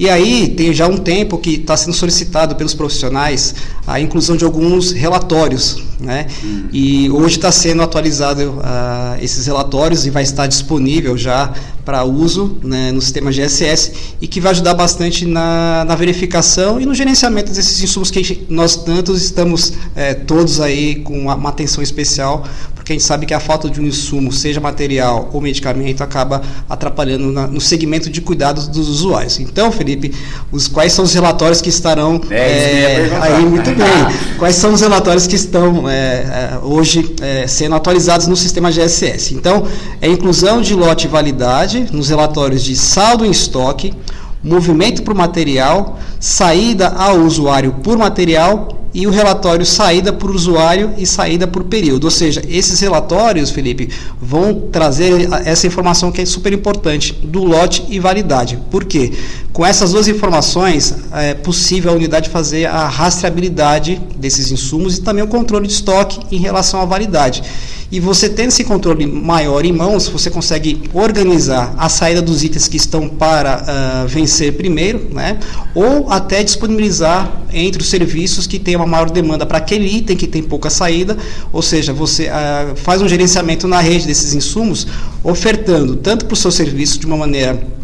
E 0.00 0.08
aí 0.08 0.48
tem 0.48 0.72
já 0.72 0.88
um 0.88 0.96
tempo 0.96 1.38
que 1.38 1.50
está 1.50 1.76
sendo 1.76 1.94
solicitado 1.94 2.56
pelos 2.56 2.74
profissionais 2.74 3.54
a 3.86 4.00
inclusão 4.00 4.36
de 4.36 4.44
alguns 4.44 4.90
relatórios, 4.90 5.80
né? 6.00 6.26
Hum. 6.42 6.64
E 6.72 6.93
hoje 7.10 7.36
está 7.36 7.50
sendo 7.52 7.82
atualizado 7.82 8.50
uh, 8.50 9.22
esses 9.22 9.46
relatórios 9.46 10.06
e 10.06 10.10
vai 10.10 10.22
estar 10.22 10.46
disponível 10.46 11.16
já 11.16 11.52
para 11.84 12.02
uso 12.04 12.58
né, 12.62 12.90
no 12.92 13.00
sistema 13.00 13.30
GSS 13.30 14.16
e 14.20 14.26
que 14.26 14.40
vai 14.40 14.52
ajudar 14.52 14.74
bastante 14.74 15.26
na, 15.26 15.84
na 15.86 15.94
verificação 15.94 16.80
e 16.80 16.86
no 16.86 16.94
gerenciamento 16.94 17.52
desses 17.52 17.82
insumos 17.82 18.10
que 18.10 18.46
nós 18.48 18.76
tantos 18.76 19.22
estamos 19.22 19.74
é, 19.94 20.14
todos 20.14 20.60
aí 20.60 20.96
com 20.96 21.26
uma 21.26 21.48
atenção 21.48 21.82
especial 21.82 22.44
porque 22.84 22.92
a 22.92 22.96
gente 22.96 23.06
sabe 23.06 23.24
que 23.24 23.32
a 23.32 23.40
falta 23.40 23.70
de 23.70 23.80
um 23.80 23.86
insumo, 23.86 24.30
seja 24.30 24.60
material 24.60 25.30
ou 25.32 25.40
medicamento, 25.40 26.02
acaba 26.02 26.42
atrapalhando 26.68 27.32
na, 27.32 27.46
no 27.46 27.58
segmento 27.58 28.10
de 28.10 28.20
cuidados 28.20 28.68
dos 28.68 28.90
usuários. 28.90 29.40
Então, 29.40 29.72
Felipe, 29.72 30.14
os, 30.52 30.68
quais 30.68 30.92
são 30.92 31.02
os 31.02 31.14
relatórios 31.14 31.62
que 31.62 31.70
estarão 31.70 32.20
é, 32.28 32.36
é, 32.36 33.18
aí 33.22 33.46
muito 33.46 33.70
bem? 33.72 34.36
Quais 34.38 34.56
são 34.56 34.74
os 34.74 34.82
relatórios 34.82 35.26
que 35.26 35.34
estão 35.34 35.88
é, 35.88 35.94
é 35.94 36.58
hoje 36.62 37.16
é, 37.22 37.46
sendo 37.46 37.74
atualizados 37.74 38.26
no 38.26 38.36
sistema 38.36 38.70
GSS? 38.70 39.34
Então, 39.34 39.66
é 40.02 40.06
inclusão 40.06 40.60
de 40.60 40.74
lote 40.74 41.06
e 41.06 41.08
validade 41.08 41.88
nos 41.90 42.10
relatórios 42.10 42.62
de 42.62 42.76
saldo 42.76 43.24
em 43.24 43.30
estoque, 43.30 43.94
movimento 44.42 45.02
por 45.02 45.14
material, 45.14 45.98
saída 46.20 46.88
ao 46.88 47.20
usuário 47.20 47.76
por 47.82 47.96
material 47.96 48.83
e 48.94 49.08
o 49.08 49.10
relatório 49.10 49.66
saída 49.66 50.12
por 50.12 50.30
usuário 50.30 50.94
e 50.96 51.04
saída 51.04 51.48
por 51.48 51.64
período. 51.64 52.04
Ou 52.04 52.10
seja, 52.10 52.42
esses 52.48 52.78
relatórios, 52.78 53.50
Felipe, 53.50 53.90
vão 54.22 54.68
trazer 54.70 55.28
essa 55.44 55.66
informação 55.66 56.12
que 56.12 56.22
é 56.22 56.24
super 56.24 56.52
importante 56.52 57.12
do 57.12 57.42
lote 57.42 57.84
e 57.88 57.98
validade. 57.98 58.56
Por 58.70 58.84
quê? 58.84 59.12
Com 59.54 59.64
essas 59.64 59.92
duas 59.92 60.08
informações 60.08 60.96
é 61.12 61.32
possível 61.32 61.92
a 61.92 61.94
unidade 61.94 62.28
fazer 62.28 62.66
a 62.66 62.88
rastreabilidade 62.88 64.02
desses 64.16 64.50
insumos 64.50 64.98
e 64.98 65.00
também 65.00 65.22
o 65.22 65.28
controle 65.28 65.68
de 65.68 65.72
estoque 65.72 66.18
em 66.34 66.40
relação 66.40 66.80
à 66.80 66.84
validade. 66.84 67.40
E 67.88 68.00
você 68.00 68.28
tendo 68.28 68.48
esse 68.48 68.64
controle 68.64 69.06
maior 69.06 69.64
em 69.64 69.72
mãos, 69.72 70.08
você 70.08 70.28
consegue 70.28 70.82
organizar 70.92 71.72
a 71.78 71.88
saída 71.88 72.20
dos 72.20 72.42
itens 72.42 72.66
que 72.66 72.76
estão 72.76 73.08
para 73.08 73.62
uh, 73.62 74.08
vencer 74.08 74.54
primeiro, 74.54 75.08
né? 75.12 75.38
ou 75.72 76.10
até 76.10 76.42
disponibilizar 76.42 77.30
entre 77.52 77.80
os 77.80 77.88
serviços 77.88 78.48
que 78.48 78.58
têm 78.58 78.74
uma 78.74 78.88
maior 78.88 79.08
demanda 79.08 79.46
para 79.46 79.58
aquele 79.58 79.86
item 79.86 80.16
que 80.16 80.26
tem 80.26 80.42
pouca 80.42 80.68
saída, 80.68 81.16
ou 81.52 81.62
seja, 81.62 81.92
você 81.92 82.24
uh, 82.24 82.74
faz 82.74 83.00
um 83.00 83.06
gerenciamento 83.06 83.68
na 83.68 83.78
rede 83.78 84.04
desses 84.04 84.34
insumos, 84.34 84.84
ofertando 85.22 85.94
tanto 85.94 86.24
para 86.24 86.34
o 86.34 86.36
seu 86.36 86.50
serviço 86.50 86.98
de 86.98 87.06
uma 87.06 87.16
maneira 87.16 87.83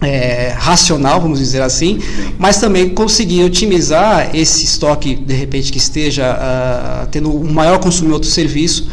é, 0.00 0.54
racional, 0.56 1.20
vamos 1.20 1.38
dizer 1.38 1.62
assim, 1.62 1.98
mas 2.38 2.58
também 2.58 2.88
conseguir 2.88 3.44
otimizar 3.44 4.34
esse 4.34 4.64
estoque, 4.64 5.14
de 5.14 5.34
repente, 5.34 5.70
que 5.70 5.78
esteja 5.78 6.34
uh, 6.34 7.06
tendo 7.08 7.34
um 7.34 7.52
maior 7.52 7.78
consumo 7.78 8.10
em 8.10 8.12
outro 8.12 8.28
serviço, 8.28 8.88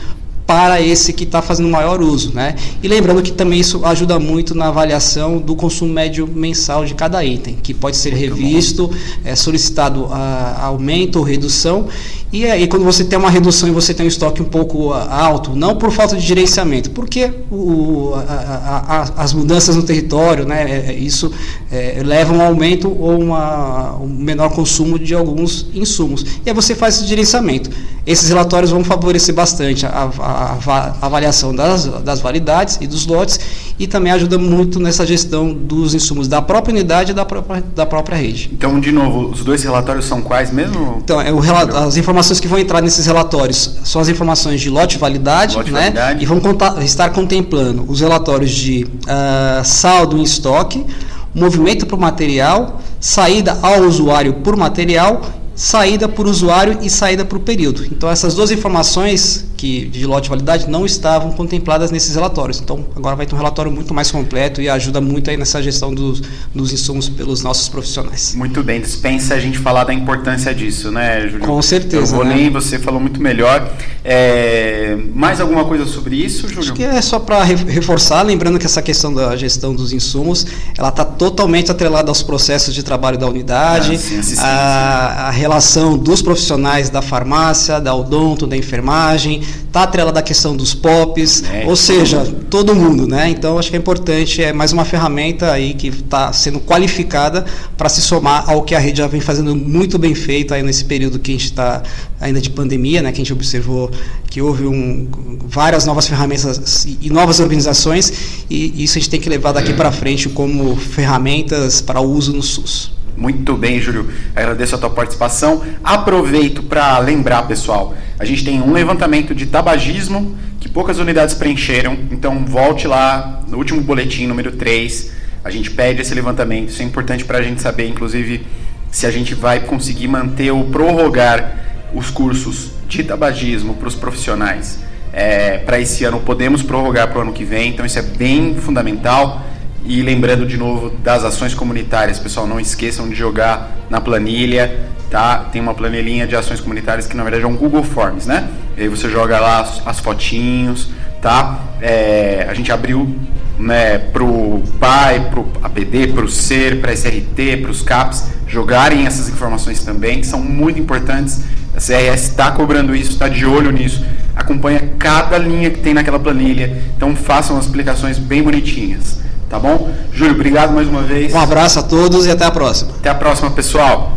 para 0.48 0.82
esse 0.82 1.12
que 1.12 1.26
está 1.26 1.42
fazendo 1.42 1.68
maior 1.68 2.02
uso. 2.02 2.34
Né? 2.34 2.56
E 2.82 2.88
lembrando 2.88 3.22
que 3.22 3.34
também 3.34 3.60
isso 3.60 3.86
ajuda 3.86 4.18
muito 4.18 4.56
na 4.56 4.70
avaliação 4.70 5.38
do 5.38 5.56
consumo 5.56 5.94
médio 5.94 6.26
mensal 6.26 6.86
de 6.86 6.96
cada 6.96 7.24
item, 7.24 7.58
que 7.62 7.74
pode 7.74 7.98
ser 7.98 8.12
muito 8.12 8.36
revisto, 8.36 8.90
é, 9.26 9.36
solicitado 9.36 10.08
a, 10.10 10.64
aumento 10.64 11.18
ou 11.18 11.26
redução. 11.26 11.88
E 12.32 12.46
aí, 12.46 12.68
quando 12.68 12.84
você 12.84 13.06
tem 13.06 13.18
uma 13.18 13.30
redução 13.30 13.70
e 13.70 13.72
você 13.72 13.94
tem 13.94 14.06
um 14.06 14.10
estoque 14.10 14.42
um 14.42 14.46
pouco 14.46 14.92
alto, 14.92 15.56
não 15.56 15.78
por 15.78 15.92
falta 15.92 16.16
de 16.16 16.26
gerenciamento, 16.26 16.92
porque 16.92 17.32
o, 17.50 18.14
a, 18.16 19.06
a, 19.18 19.24
as 19.24 19.34
mudanças 19.34 19.78
no 19.78 19.84
território, 19.84 20.46
né, 20.46 20.70
é, 20.70 20.92
é, 20.92 20.94
isso 20.94 21.32
é, 21.72 22.02
leva 22.06 22.34
a 22.34 22.38
um 22.38 22.42
aumento 22.42 22.90
ou 22.90 23.18
uma, 23.18 23.96
um 23.96 24.08
menor 24.08 24.50
consumo 24.50 25.00
de 25.00 25.14
alguns 25.14 25.68
insumos. 25.74 26.26
E 26.46 26.50
aí 26.50 26.54
você 26.54 26.76
faz 26.76 26.98
esse 26.98 27.08
gerenciamento. 27.08 27.70
Esses 28.06 28.28
relatórios 28.28 28.72
vão 28.72 28.84
favorecer 28.84 29.34
bastante 29.34 29.86
a, 29.86 30.10
a, 30.38 30.94
a 31.02 31.06
avaliação 31.06 31.56
das, 31.56 31.86
das 31.86 32.20
validades 32.20 32.78
e 32.80 32.86
dos 32.86 33.08
lotes 33.08 33.40
e 33.80 33.88
também 33.88 34.12
ajuda 34.12 34.38
muito 34.38 34.80
nessa 34.80 35.06
gestão 35.06 35.52
dos 35.52 35.96
insumos 35.96 36.28
da 36.28 36.42
própria 36.42 36.74
unidade 36.74 37.12
e 37.12 37.14
da 37.14 37.26
própria, 37.26 37.64
da 37.76 37.86
própria 37.86 38.16
rede. 38.16 38.50
Então, 38.54 38.80
de 38.80 38.92
novo, 38.92 39.30
os 39.30 39.44
dois 39.44 39.64
relatórios 39.64 40.06
são 40.06 40.22
quais 40.22 40.52
mesmo? 40.52 41.00
Então, 41.04 41.20
é 41.20 41.34
o 41.34 41.48
as 41.78 41.98
informações 41.98 42.40
que 42.40 42.48
vão 42.48 42.60
entrar 42.60 42.82
nesses 42.82 43.06
relatórios 43.06 43.80
são 43.84 44.02
as 44.02 44.10
informações 44.10 44.62
de 44.62 44.70
lote 44.70 44.98
validade, 44.98 45.56
lote 45.56 45.72
né? 45.72 45.82
validade. 45.82 46.24
E 46.24 46.26
vão 46.26 46.40
contar, 46.40 46.84
estar 46.84 47.10
contemplando 47.10 47.86
os 47.88 48.02
relatórios 48.02 48.52
de 48.52 48.86
uh, 48.86 49.64
saldo 49.64 50.18
em 50.18 50.24
estoque, 50.24 50.86
movimento 51.34 51.86
para 51.86 51.96
o 51.96 52.00
material, 52.00 52.82
saída 53.00 53.58
ao 53.62 53.82
usuário 53.82 54.34
por 54.36 54.56
material 54.56 55.22
saída 55.58 56.08
por 56.08 56.28
usuário 56.28 56.78
e 56.84 56.90
saída 56.90 57.26
por 57.26 57.40
período. 57.40 57.84
Então 57.86 58.08
essas 58.08 58.36
duas 58.36 58.52
informações 58.52 59.48
que 59.58 59.88
de 59.88 60.06
lote 60.06 60.24
de 60.24 60.30
validade 60.30 60.70
não 60.70 60.86
estavam 60.86 61.32
contempladas 61.32 61.90
nesses 61.90 62.14
relatórios. 62.14 62.62
Então 62.62 62.86
agora 62.96 63.16
vai 63.16 63.26
ter 63.26 63.34
um 63.34 63.38
relatório 63.38 63.72
muito 63.72 63.94
mais 63.94 64.12
completo 64.12 64.62
e 64.62 64.70
ajuda 64.70 65.02
muito 65.02 65.30
aí 65.30 65.36
nessa 65.36 65.62
gestão 65.62 65.94
dos, 65.94 66.22
dos 66.54 66.72
insumos 66.72 67.10
pelos 67.10 67.42
nossos 67.42 67.68
profissionais. 67.68 68.36
Muito 68.36 68.64
bem, 68.64 68.80
dispensa 68.80 69.34
a 69.34 69.40
gente 69.40 69.58
falar 69.58 69.84
da 69.84 69.94
importância 69.94 70.54
disso, 70.54 70.92
né, 70.92 71.28
Júlio? 71.28 71.46
Com 71.46 71.62
certeza. 71.62 71.98
Eu 71.98 72.06
vou 72.06 72.24
né? 72.24 72.50
você 72.50 72.78
falou 72.78 73.00
muito 73.00 73.22
melhor. 73.22 73.74
É... 74.04 74.96
Mais 75.14 75.42
alguma 75.42 75.66
coisa 75.66 75.86
sobre 75.86 76.16
isso, 76.16 76.48
Júlio? 76.48 76.60
Acho 76.60 76.74
que 76.74 76.84
é 76.84 77.02
só 77.02 77.20
para 77.20 77.44
reforçar, 77.44 78.22
lembrando 78.22 78.60
que 78.60 78.66
essa 78.66 78.82
questão 78.82 79.14
da 79.14 79.36
gestão 79.36 79.74
dos 79.74 79.92
insumos, 79.92 80.46
ela 80.78 80.90
está 80.90 81.04
totalmente 81.04 81.72
atrelada 81.72 82.10
aos 82.10 82.22
processos 82.22 82.74
de 82.74 82.84
trabalho 82.84 83.18
da 83.18 83.28
unidade, 83.28 83.96
ah, 83.96 84.24
sim, 84.24 84.36
a, 84.40 85.28
a 85.28 85.32
relação 85.32 85.98
dos 85.98 86.22
profissionais 86.22 86.90
da 86.90 87.02
farmácia, 87.02 87.80
da 87.80 87.96
odonto, 87.96 88.46
da 88.46 88.56
enfermagem, 88.56 89.42
está 89.66 89.84
atrelada 89.84 90.20
à 90.20 90.24
questão 90.24 90.56
dos 90.56 90.74
POPs, 90.74 91.44
é, 91.44 91.66
ou 91.66 91.76
seja, 91.76 92.26
todo 92.50 92.74
mundo, 92.74 93.08
né? 93.08 93.30
Então 93.30 93.58
acho 93.58 93.70
que 93.70 93.76
é 93.76 93.80
importante, 93.80 94.42
é 94.44 94.54
mais 94.54 94.72
uma 94.72 94.86
ferramenta 94.86 95.52
aí 95.52 95.74
que 95.74 95.88
está 95.88 96.32
sendo 96.34 96.60
qualificada 96.60 97.46
para 97.78 97.90
se 97.90 98.02
somar 98.02 98.50
ao 98.50 98.64
que 98.64 98.76
a 98.76 98.80
rede 98.80 99.00
já 99.00 99.08
vem 99.08 99.22
fazendo 99.22 99.56
muito 99.56 99.98
bem 99.98 100.16
feito 100.16 100.54
aí 100.54 100.64
nesse 100.64 100.86
período 100.86 101.20
que 101.20 101.32
a 101.32 101.34
gente 101.34 101.46
está 101.46 101.84
ainda 102.20 102.42
de 102.42 102.50
pandemia, 102.50 103.02
né? 103.02 103.12
Que 103.12 103.18
a 103.22 103.24
gente 103.24 103.34
observou 103.34 103.92
que 104.30 104.42
houve 104.42 104.66
um, 104.66 105.08
várias 105.48 105.86
novas 105.86 106.08
ferramentas 106.08 106.86
e 107.02 107.10
novas 107.10 107.40
organizações 107.40 108.12
e 108.50 108.84
isso 108.84 108.98
a 108.98 109.02
gente 109.02 109.10
tem 109.10 109.20
que 109.20 109.30
levar 109.30 109.52
daqui 109.52 109.74
para 109.74 109.92
frente 109.92 110.30
como 110.30 110.76
ferramentas 110.76 111.82
para 111.82 112.02
uso 112.02 112.34
no 112.34 112.44
SUS. 112.44 112.98
Muito 113.18 113.56
bem, 113.56 113.82
Júlio. 113.82 114.08
Agradeço 114.36 114.76
a 114.76 114.78
tua 114.78 114.92
participação. 114.92 115.64
Aproveito 115.84 116.62
para 116.62 117.00
lembrar, 117.00 117.48
pessoal, 117.48 117.96
a 118.20 118.26
gente 118.26 118.44
tem 118.44 118.62
um 118.62 118.72
levantamento 118.72 119.36
de 119.36 119.46
tabagismo 119.46 120.36
que 120.60 120.68
poucas 120.68 120.98
unidades 120.98 121.36
preencheram, 121.36 121.98
então 122.12 122.44
volte 122.46 122.88
lá 122.88 123.44
no 123.48 123.58
último 123.58 123.82
boletim, 123.82 124.26
número 124.26 124.54
3. 124.54 125.12
A 125.44 125.52
gente 125.52 125.70
pede 125.70 126.02
esse 126.02 126.14
levantamento. 126.16 126.70
Isso 126.70 126.82
é 126.82 126.86
importante 126.86 127.24
para 127.24 127.38
a 127.38 127.42
gente 127.42 127.62
saber, 127.62 127.88
inclusive, 127.88 128.46
se 128.92 129.06
a 129.06 129.12
gente 129.12 129.36
vai 129.36 129.60
conseguir 129.60 130.08
manter 130.08 130.52
ou 130.52 130.66
prorrogar 130.66 131.90
os 131.94 132.10
cursos 132.10 132.72
de 132.88 133.04
tabagismo 133.04 133.76
para 133.76 133.88
os 133.88 133.96
profissionais. 133.96 134.80
É, 135.14 135.60
para 135.60 135.80
esse 135.80 136.04
ano 136.04 136.20
podemos 136.20 136.62
prorrogar 136.62 137.08
para 137.08 137.20
o 137.20 137.22
ano 137.22 137.34
que 137.34 137.44
vem, 137.44 137.70
então 137.70 137.86
isso 137.86 138.00
é 138.00 138.02
bem 138.02 138.56
fundamental. 138.56 139.42
E 139.86 140.02
lembrando 140.02 140.46
de 140.46 140.58
novo 140.58 140.90
das 140.90 141.24
ações 141.24 141.54
comunitárias, 141.54 142.20
pessoal, 142.20 142.46
não 142.46 142.60
esqueçam 142.60 143.08
de 143.08 143.16
jogar 143.16 143.72
na 143.90 144.02
planilha, 144.02 144.90
tá? 145.10 145.48
Tem 145.52 145.62
uma 145.62 145.74
planilhinha 145.74 146.28
de 146.28 146.36
ações 146.36 146.60
comunitárias 146.60 147.08
que 147.08 147.16
na 147.16 147.24
verdade 147.24 147.44
é 147.44 147.48
um 147.48 147.56
Google 147.56 147.84
Forms, 147.84 148.26
né? 148.26 148.48
E 148.78 148.82
aí 148.82 148.88
você 148.88 149.10
joga 149.10 149.40
lá 149.40 149.62
as, 149.62 149.82
as 149.86 150.00
fotinhos, 150.00 150.90
tá? 151.22 151.60
É, 151.82 152.46
a 152.50 152.54
gente 152.54 152.72
abriu 152.72 153.16
né, 153.60 153.98
para 153.98 154.24
o 154.24 154.64
PAI, 154.80 155.22
para 155.32 155.40
o 155.40 155.52
APD, 155.64 156.08
para 156.08 156.26
o 156.26 156.30
SER, 156.30 156.80
para 156.80 156.92
a 156.92 156.94
SRT, 156.94 157.58
para 157.62 157.72
os 157.72 157.82
CAPs 157.82 158.26
jogarem 158.48 159.06
essas 159.06 159.28
informações 159.30 159.84
também, 159.84 160.22
que 160.22 160.28
são 160.28 160.40
muito 160.40 160.80
importantes. 160.80 161.42
A 161.76 161.80
CRS 161.80 162.30
está 162.30 162.52
cobrando 162.52 162.96
isso, 162.96 163.12
está 163.12 163.28
de 163.28 163.46
olho 163.46 163.72
nisso, 163.72 164.04
acompanha 164.36 164.82
cada 164.98 165.38
linha 165.38 165.70
que 165.70 165.80
tem 165.80 165.94
naquela 165.94 166.20
planilha, 166.20 166.82
então 166.96 167.16
façam 167.16 167.58
as 167.58 167.66
explicações 167.66 168.18
bem 168.18 168.42
bonitinhas. 168.42 169.20
Tá 169.50 169.58
bom? 169.58 169.92
Júlio, 170.12 170.34
obrigado 170.34 170.74
mais 170.74 170.88
uma 170.88 171.04
vez. 171.04 171.34
Um 171.34 171.40
abraço 171.40 171.80
a 171.80 171.84
todos 171.84 172.26
e 172.26 172.32
até 172.32 172.46
a 172.46 172.52
próxima. 172.52 172.92
Até 173.00 173.10
a 173.10 173.16
próxima, 173.16 173.50
pessoal. 173.52 174.17